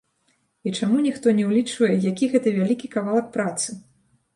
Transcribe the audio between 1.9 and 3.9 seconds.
які гэта вялікі кавалак працы?